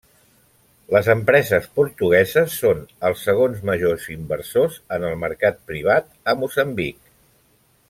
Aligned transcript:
Les 0.95 1.09
empreses 1.13 1.67
portugueses 1.79 2.55
són 2.63 2.81
els 3.11 3.27
segons 3.29 3.61
majors 3.71 4.09
inversors 4.15 4.81
en 4.99 5.07
el 5.11 5.23
mercat 5.27 5.61
privat 5.73 6.11
a 6.35 6.37
Moçambic. 6.43 7.01